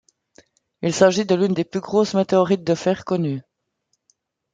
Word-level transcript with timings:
Il 0.81 0.95
s'agit 0.95 1.25
de 1.27 1.35
l'une 1.35 1.53
des 1.53 1.63
plus 1.63 1.79
grosses 1.79 2.15
météorites 2.15 2.63
de 2.63 2.73
fer 2.73 3.05
connues. 3.05 3.43